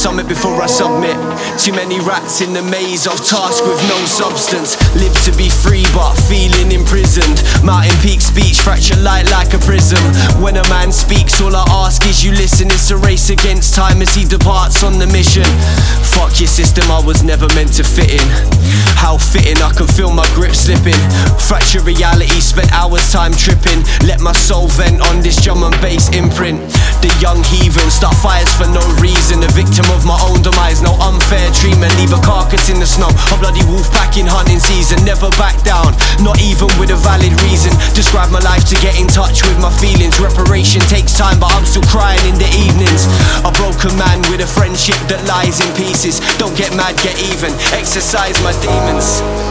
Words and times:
summit 0.00 0.26
before 0.26 0.56
I 0.62 0.66
submit. 0.66 1.12
Too 1.60 1.76
many 1.76 2.00
rats 2.00 2.40
in 2.40 2.54
the 2.54 2.62
maze 2.62 3.06
of 3.06 3.20
task 3.20 3.60
with 3.68 3.76
no 3.84 4.00
substance. 4.08 4.80
Live 4.96 5.12
to 5.28 5.32
be 5.36 5.52
free, 5.52 5.84
but 5.92 6.16
feeling 6.24 6.72
imprisoned. 6.72 7.44
Mountain 7.62 7.92
peak 8.00 8.22
speech, 8.24 8.64
fracture 8.64 8.96
light 9.04 9.28
like 9.28 9.52
a 9.52 9.60
prism. 9.60 10.00
When 10.40 10.56
a 10.56 10.64
man 10.72 10.90
speaks, 10.90 11.42
all 11.42 11.54
I 11.54 11.84
ask 11.84 12.00
is 12.08 12.24
you 12.24 12.32
listen. 12.32 12.72
It's 12.72 12.90
a 12.90 12.96
race 12.96 13.28
against 13.28 13.74
time 13.74 14.00
as 14.00 14.14
he 14.14 14.24
departs 14.24 14.82
on 14.82 14.98
the 14.98 15.06
mission. 15.06 15.44
Fuck 16.16 16.40
your 16.40 16.48
system, 16.48 16.88
I 16.90 17.04
was 17.04 17.22
never 17.22 17.46
meant 17.52 17.76
to 17.76 17.84
fit 17.84 18.24
in. 18.24 18.28
How 18.96 19.18
fitting, 19.18 19.60
I 19.60 19.72
can 19.76 19.86
feel 19.86 20.12
my 20.12 20.24
grip 20.32 20.56
slipping. 20.56 20.96
Fracture 21.36 21.84
reality, 21.84 22.40
spent 22.40 22.72
hours 22.72 23.04
time 23.12 23.32
tripping. 23.36 23.84
Let 24.08 24.20
my 24.20 24.32
soul 24.32 24.68
vent 24.80 25.04
on 25.12 25.20
this 25.20 25.36
drum 25.44 25.62
and 25.62 25.76
bass 25.84 26.08
imprint. 26.16 26.60
The 27.00 27.08
young 27.16 27.40
heathen 27.48 27.88
start 27.88 28.12
fires 28.20 28.52
for 28.60 28.68
no 28.68 28.84
reason. 29.00 29.40
A 29.40 29.48
victim 29.56 29.88
of 29.88 30.04
my 30.04 30.20
own 30.28 30.44
demise, 30.44 30.84
no 30.84 31.00
unfair 31.00 31.48
treatment. 31.48 31.88
Leave 31.96 32.12
a 32.12 32.20
carcass 32.20 32.68
in 32.68 32.76
the 32.76 32.84
snow. 32.84 33.08
A 33.32 33.36
bloody 33.40 33.64
wolf 33.64 33.88
back 33.88 34.20
in 34.20 34.28
hunting 34.28 34.60
season. 34.60 35.00
Never 35.08 35.32
back 35.40 35.56
down, 35.64 35.96
not 36.20 36.36
even 36.44 36.68
with 36.76 36.92
a 36.92 37.00
valid 37.00 37.32
reason. 37.48 37.72
Describe 37.96 38.28
my 38.28 38.44
life 38.44 38.68
to 38.68 38.76
get 38.84 39.00
in 39.00 39.08
touch 39.08 39.40
with 39.40 39.56
my 39.56 39.72
feelings. 39.80 40.20
Reparation 40.20 40.84
takes 40.92 41.16
time, 41.16 41.40
but 41.40 41.48
I'm 41.56 41.64
still 41.64 41.88
crying 41.88 42.20
in 42.28 42.36
the 42.36 42.50
evenings. 42.52 43.08
A 43.48 43.52
broken 43.56 43.96
man 43.96 44.20
with 44.28 44.44
a 44.44 44.50
friendship 44.50 45.00
that 45.08 45.24
lies 45.24 45.64
in 45.64 45.72
pieces. 45.72 46.20
Don't 46.36 46.52
get 46.52 46.76
mad, 46.76 47.00
get 47.00 47.16
even. 47.16 47.56
Exercise 47.72 48.36
my 48.44 48.52
demons. 48.60 49.49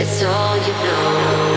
It's 0.00 0.22
all 0.22 0.56
you 0.56 0.72
know. 0.74 1.47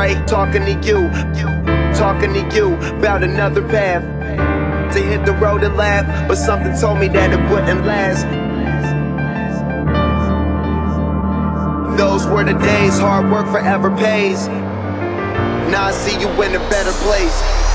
Right 0.00 0.26
talking 0.26 0.64
to 0.64 0.72
you, 0.88 0.98
you 1.38 1.48
talking 1.94 2.32
to 2.32 2.42
you 2.56 2.74
about 2.96 3.22
another 3.22 3.60
path. 3.68 4.02
To 4.94 4.98
hit 4.98 5.26
the 5.26 5.34
road 5.34 5.62
and 5.62 5.76
laugh, 5.76 6.06
but 6.26 6.36
something 6.36 6.74
told 6.80 6.98
me 6.98 7.08
that 7.08 7.28
it 7.34 7.42
wouldn't 7.50 7.84
last. 7.84 8.24
Those 11.98 12.26
were 12.26 12.44
the 12.44 12.54
days, 12.54 12.98
hard 12.98 13.30
work 13.30 13.46
forever 13.48 13.94
pays. 13.94 14.48
Now 15.68 15.84
I 15.84 15.92
see 15.92 16.18
you 16.18 16.28
in 16.44 16.54
a 16.54 16.64
better 16.70 16.92
place. 17.04 17.69